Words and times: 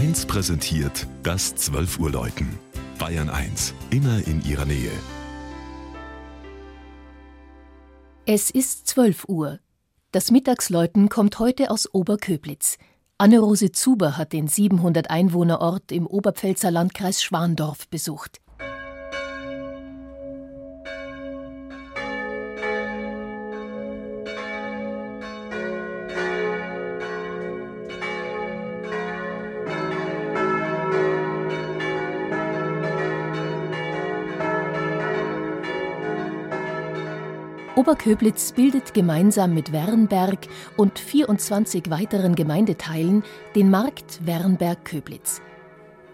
1 0.00 0.24
präsentiert 0.24 1.06
das 1.22 1.54
12 1.56 1.98
Uhr 1.98 2.10
Läuten. 2.10 2.58
Bayern 2.98 3.28
1, 3.28 3.74
immer 3.90 4.26
in 4.26 4.42
ihrer 4.46 4.64
Nähe. 4.64 4.90
Es 8.24 8.50
ist 8.50 8.86
12 8.86 9.26
Uhr. 9.28 9.58
Das 10.10 10.30
Mittagsläuten 10.30 11.10
kommt 11.10 11.38
heute 11.38 11.70
aus 11.70 11.86
Oberköblitz. 11.92 12.78
Anne-Rose 13.18 13.72
Zuber 13.72 14.16
hat 14.16 14.32
den 14.32 14.48
700 14.48 15.10
Einwohnerort 15.10 15.92
im 15.92 16.06
Oberpfälzer 16.06 16.70
Landkreis 16.70 17.22
Schwandorf 17.22 17.86
besucht. 17.88 18.40
Oberköblitz 37.80 38.52
bildet 38.52 38.92
gemeinsam 38.92 39.54
mit 39.54 39.72
Wernberg 39.72 40.48
und 40.76 40.98
24 40.98 41.88
weiteren 41.88 42.34
Gemeindeteilen 42.34 43.24
den 43.54 43.70
Markt 43.70 44.20
Wernberg-Köblitz. 44.26 45.40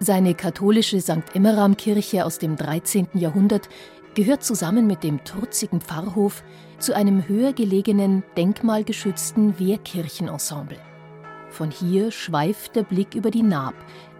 Seine 0.00 0.34
katholische 0.34 1.00
St. 1.00 1.22
Emmeram-Kirche 1.34 2.24
aus 2.24 2.40
dem 2.40 2.56
13. 2.56 3.10
Jahrhundert 3.14 3.68
gehört 4.16 4.42
zusammen 4.42 4.88
mit 4.88 5.04
dem 5.04 5.22
trutzigen 5.22 5.80
Pfarrhof 5.80 6.42
zu 6.80 6.96
einem 6.96 7.28
höher 7.28 7.52
gelegenen, 7.52 8.24
denkmalgeschützten 8.36 9.60
Wehrkirchenensemble. 9.60 10.78
Von 11.50 11.70
hier 11.70 12.10
schweift 12.10 12.74
der 12.74 12.82
Blick 12.82 13.14
über 13.14 13.30
die 13.30 13.44
Naab, 13.44 13.74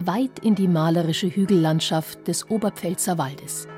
weit 0.00 0.40
in 0.40 0.56
die 0.56 0.66
malerische 0.66 1.28
Hügellandschaft 1.28 2.26
des 2.26 2.50
Oberpfälzer 2.50 3.16
Waldes. 3.16 3.68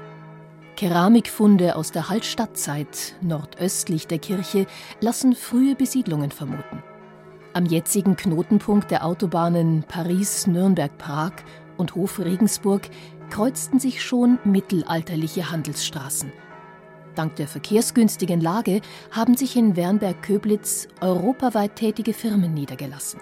Keramikfunde 0.80 1.76
aus 1.76 1.92
der 1.92 2.08
Hallstattzeit 2.08 3.14
nordöstlich 3.20 4.06
der 4.06 4.18
Kirche 4.18 4.66
lassen 5.02 5.34
frühe 5.34 5.74
Besiedlungen 5.74 6.30
vermuten. 6.30 6.82
Am 7.52 7.66
jetzigen 7.66 8.16
Knotenpunkt 8.16 8.90
der 8.90 9.04
Autobahnen 9.04 9.84
Paris-Nürnberg-Prag 9.86 11.32
und 11.76 11.94
Hof-Regensburg 11.94 12.88
kreuzten 13.28 13.78
sich 13.78 14.02
schon 14.02 14.38
mittelalterliche 14.44 15.50
Handelsstraßen. 15.50 16.32
Dank 17.14 17.36
der 17.36 17.46
verkehrsgünstigen 17.46 18.40
Lage 18.40 18.80
haben 19.10 19.36
sich 19.36 19.56
in 19.56 19.76
Wernberg-Köblitz 19.76 20.88
europaweit 21.02 21.76
tätige 21.76 22.14
Firmen 22.14 22.54
niedergelassen. 22.54 23.20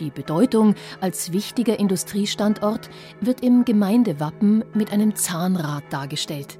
Die 0.00 0.10
Bedeutung 0.10 0.74
als 1.00 1.32
wichtiger 1.32 1.78
Industriestandort 1.78 2.90
wird 3.20 3.44
im 3.44 3.64
Gemeindewappen 3.64 4.64
mit 4.74 4.90
einem 4.90 5.14
Zahnrad 5.14 5.84
dargestellt. 5.90 6.58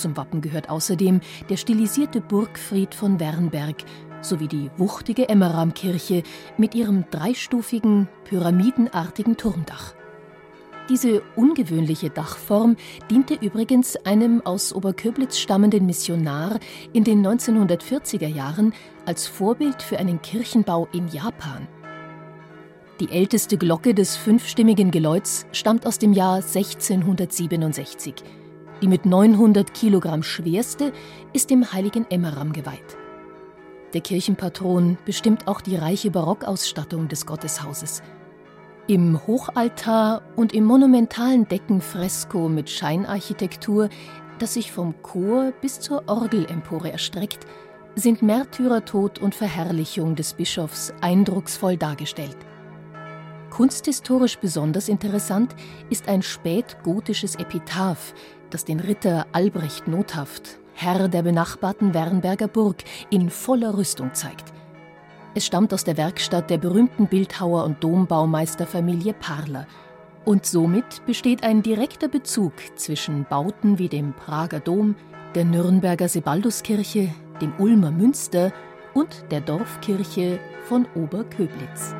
Zum 0.00 0.16
Wappen 0.16 0.40
gehört 0.40 0.70
außerdem 0.70 1.20
der 1.50 1.58
stilisierte 1.58 2.22
Burgfried 2.22 2.94
von 2.94 3.20
Wernberg 3.20 3.84
sowie 4.22 4.48
die 4.48 4.70
wuchtige 4.78 5.28
Emmeramkirche 5.28 6.22
mit 6.56 6.74
ihrem 6.74 7.04
dreistufigen, 7.10 8.08
pyramidenartigen 8.24 9.36
Turmdach. 9.36 9.94
Diese 10.88 11.22
ungewöhnliche 11.36 12.08
Dachform 12.08 12.76
diente 13.10 13.34
übrigens 13.34 13.96
einem 14.06 14.40
aus 14.40 14.72
Oberköblitz 14.72 15.38
stammenden 15.38 15.84
Missionar 15.84 16.58
in 16.94 17.04
den 17.04 17.24
1940er 17.24 18.26
Jahren 18.26 18.72
als 19.04 19.26
Vorbild 19.26 19.82
für 19.82 19.98
einen 19.98 20.22
Kirchenbau 20.22 20.88
in 20.92 21.08
Japan. 21.08 21.68
Die 23.00 23.10
älteste 23.10 23.58
Glocke 23.58 23.94
des 23.94 24.16
fünfstimmigen 24.16 24.90
Geläuts 24.90 25.46
stammt 25.52 25.86
aus 25.86 25.98
dem 25.98 26.14
Jahr 26.14 26.36
1667. 26.36 28.14
Die 28.82 28.88
mit 28.88 29.04
900 29.04 29.74
Kilogramm 29.74 30.22
schwerste 30.22 30.92
ist 31.32 31.50
dem 31.50 31.72
heiligen 31.72 32.06
Emmeram 32.10 32.52
geweiht. 32.52 32.96
Der 33.92 34.00
Kirchenpatron 34.00 34.96
bestimmt 35.04 35.48
auch 35.48 35.60
die 35.60 35.76
reiche 35.76 36.10
Barockausstattung 36.10 37.08
des 37.08 37.26
Gotteshauses. 37.26 38.02
Im 38.86 39.26
Hochaltar 39.26 40.22
und 40.36 40.54
im 40.54 40.64
monumentalen 40.64 41.46
Deckenfresko 41.46 42.48
mit 42.48 42.70
Scheinarchitektur, 42.70 43.88
das 44.38 44.54
sich 44.54 44.72
vom 44.72 44.94
Chor 45.02 45.52
bis 45.60 45.80
zur 45.80 46.08
Orgelempore 46.08 46.90
erstreckt, 46.90 47.46
sind 47.96 48.22
Märtyrertod 48.22 49.18
und 49.18 49.34
Verherrlichung 49.34 50.14
des 50.14 50.32
Bischofs 50.32 50.94
eindrucksvoll 51.00 51.76
dargestellt. 51.76 52.36
Kunsthistorisch 53.50 54.38
besonders 54.38 54.88
interessant 54.88 55.54
ist 55.90 56.08
ein 56.08 56.22
spätgotisches 56.22 57.34
Epitaph, 57.34 58.14
das 58.50 58.64
den 58.64 58.80
Ritter 58.80 59.26
Albrecht 59.32 59.88
Nothaft, 59.88 60.58
Herr 60.74 61.08
der 61.08 61.22
benachbarten 61.22 61.94
Wernberger 61.94 62.48
Burg, 62.48 62.84
in 63.10 63.30
voller 63.30 63.76
Rüstung 63.76 64.14
zeigt. 64.14 64.52
Es 65.34 65.46
stammt 65.46 65.72
aus 65.72 65.84
der 65.84 65.96
Werkstatt 65.96 66.50
der 66.50 66.58
berühmten 66.58 67.06
Bildhauer 67.06 67.64
und 67.64 67.82
Dombaumeisterfamilie 67.84 69.14
Parler. 69.14 69.66
Und 70.24 70.44
somit 70.44 71.04
besteht 71.06 71.44
ein 71.44 71.62
direkter 71.62 72.08
Bezug 72.08 72.52
zwischen 72.74 73.24
Bauten 73.24 73.78
wie 73.78 73.88
dem 73.88 74.12
Prager 74.12 74.60
Dom, 74.60 74.96
der 75.34 75.44
Nürnberger 75.44 76.08
Sebalduskirche, 76.08 77.14
dem 77.40 77.52
Ulmer 77.58 77.90
Münster 77.90 78.52
und 78.92 79.24
der 79.30 79.40
Dorfkirche 79.40 80.40
von 80.64 80.86
Oberköblitz. 80.94 81.94